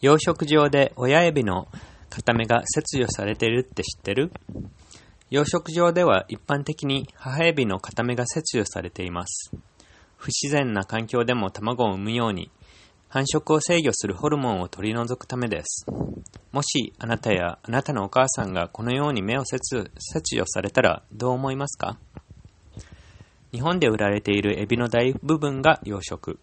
[0.00, 1.66] 養殖場で親エビの
[2.08, 4.30] 片目が切除されているって知ってる？
[5.28, 9.50] 養殖場では一般的に母エビの片目が切除されています。
[10.16, 12.50] 不自然な環境でも卵を産むように
[13.08, 15.84] 繁殖を制御するホルモンを取り除くためです。
[16.52, 19.58] もしあなたやあなたのお母さんがこのように目を切
[19.98, 21.98] 切除されたらどう思いますか？
[23.50, 26.38] 日本で売られているエビの大部分が養殖。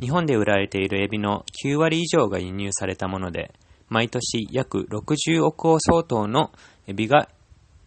[0.00, 3.52] 日本で売られているエビの9割以上が輸入されたもので、
[3.88, 6.52] 毎年約60億個相当の
[6.86, 7.28] エビが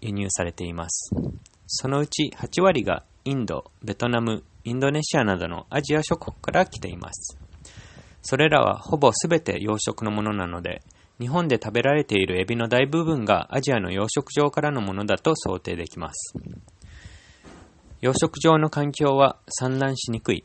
[0.02, 1.12] 輸入されています。
[1.68, 7.38] そのうち8割がインド、ベトナム、インドネシアなどのアジア諸国から来ています。
[8.22, 10.82] それらはほぼすべて養殖のものなので、
[11.20, 16.34] 日本で食べられているエビの大部分がアジアの養殖場からのものだと想定できます。
[18.02, 20.44] 養殖場の環境は産卵しにくい。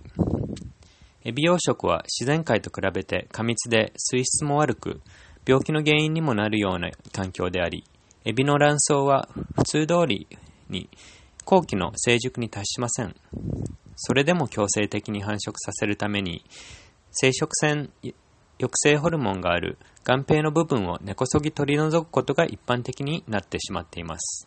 [1.24, 5.00] エビ養殖は自然界と比べて過密で水質も悪く、
[5.46, 7.84] 病気の原因にもなるような環境であり、
[8.26, 10.28] エビの卵巣は普通通り
[10.68, 10.90] に
[11.46, 13.16] 後期の成熟に達しません。
[13.96, 16.44] それでも強制的に繁殖させるために、
[17.10, 17.90] 生殖腺
[18.58, 24.46] 抑制ホルモンがある眼皮の部分を根こそぎ取り除くことが一般的になってしまっています。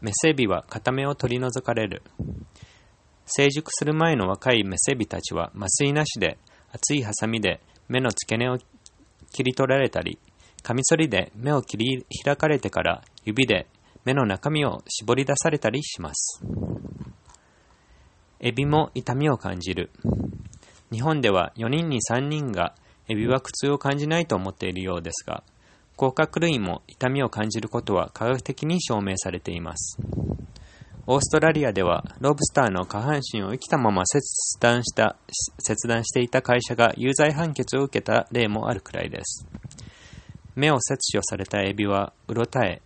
[0.00, 2.02] メスエビは片目を取り除かれる。
[3.32, 6.36] 成熟する前の若いメスエビたちは麻酔なしで
[6.72, 8.58] 厚いハサミで目の付け根を
[9.32, 10.18] 切り取られたり、
[10.62, 13.66] カミソリで目を切り開かれてから指で
[14.04, 16.42] 目の中身を絞り出されたりします。
[18.40, 19.90] エビも痛みを感じる。
[20.90, 22.74] 日本では4人に3人が
[23.08, 25.44] エビは苦痛を感じないと思っているようですが、
[25.96, 29.98] 甲殻類も痛みを感じることは科学的に証明されています。
[31.06, 34.20] オーストラリアではロブスターの下半身を生きたまま切
[34.60, 35.16] 断した
[35.58, 39.46] 切断していた会社が有罪判決を受けた例もあるくらいです。
[40.54, 42.82] 目を切除されたエビはうろたえ、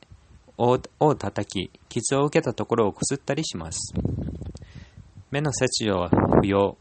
[0.58, 3.92] 尾を叩き、傷を受けたところをこすったりします。
[5.30, 6.78] 目の切除は不要。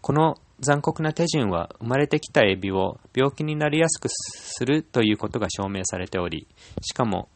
[0.00, 6.46] この残酷な手順は生まれてきたエビを病気になりやすくするということが証明されており、
[6.80, 7.28] しかも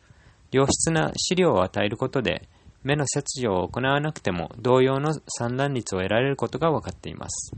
[0.51, 2.49] 良質な飼料を与えることで
[2.85, 7.53] 目の切除を行わなくても同様の産卵率を得られることが分かっています。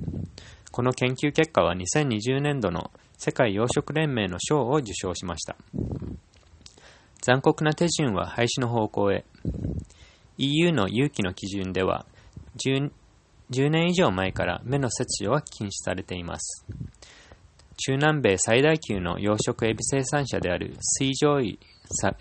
[0.71, 5.57] この研究結果は2020年度の世界養殖連盟の賞を受賞しました。
[7.23, 9.25] 残酷な手順は廃止の方向へ。
[10.39, 12.07] EU の有機の基準では
[12.65, 12.91] 10、
[13.51, 16.65] 10年以上前から目の切除は禁止されています。
[17.77, 21.59] 中南米最大級の養殖エビ生産者である水上位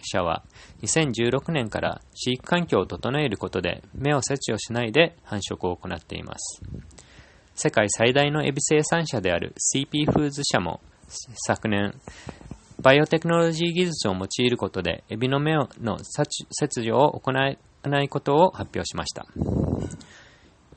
[0.02, 0.44] 社は
[0.82, 6.62] 2016年から飼育環境を整えることで目を切除しないで繁殖を行っています。
[7.56, 10.82] 世界最大のエビ生産者である CP フーズ社も
[11.48, 11.94] 昨年
[12.82, 15.68] バイオテクノロジー技術を用いることでエビの目の
[16.04, 19.26] 切除を行わないことを発表しました。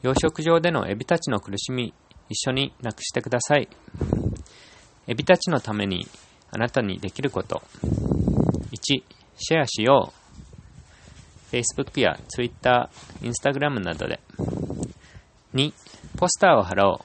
[0.03, 1.93] 養殖場でのエビたちの苦しみ
[2.29, 3.69] 一緒になくしてください。
[5.09, 6.07] エビたちのために
[6.51, 7.63] あなたにできること。
[8.73, 9.03] 1、
[9.39, 10.13] シェアしよ
[11.51, 11.57] う。
[11.57, 12.91] Facebook や Twitter、
[13.23, 14.21] Instagram などで。
[15.55, 15.73] 2、
[16.19, 17.01] ポスターを貼ろ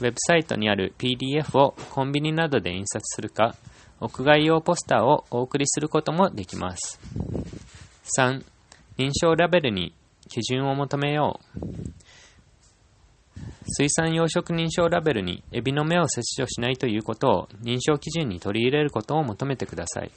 [0.00, 0.04] う。
[0.04, 3.54] ウェブサイトにある PDF をコンビニなどで印刷するか、
[4.00, 6.98] 屋外用ポスターをお送りすることもできます。
[8.16, 8.42] 3、
[8.96, 9.94] 認証ラベルに
[10.30, 11.60] 基準を求めよう。
[13.68, 20.10] 水産養殖認証ラベルにエビの目を切除しないということを認証基準に取り入れることを求めてください。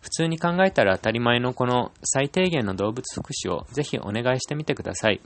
[0.00, 5.20] 普通に考えたら当たり前のこの最低限の動物福祉をぜひお願いしてみてください。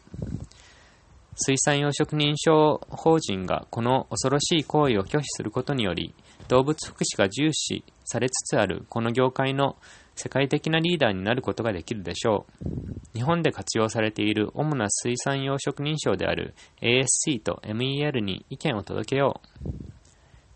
[1.34, 6.14] 水産養殖認証法人がこの恐ろしい行為を拒否することにより、
[6.48, 9.76] 動物福祉が重視されつつあるこの業界の
[10.20, 12.68] 世界的なリーダーになることができるでしょう。
[13.14, 19.68] 日本で活用されている主な水産養殖認証である ASC と MEL に意見を届けよう。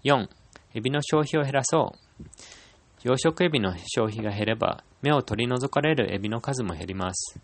[0.02, 0.28] 4.
[0.74, 2.24] エビの消費を減らそう。
[3.04, 7.38] 養殖エビの消費が減れば、目を取り除かれるエビの数も減ります。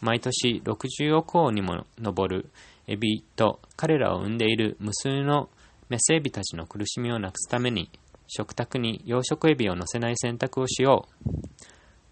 [0.00, 2.50] 毎年60億尾にも上る
[2.86, 5.50] エビと彼らを産んでいる無数の
[5.90, 7.90] メスエビたちの苦しみをなくすために、
[8.26, 11.47] 食卓に養殖エビを乗せない選択をしよう。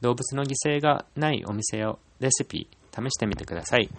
[0.00, 3.90] 動物の犠牲がないお店をレシピ試してみてください。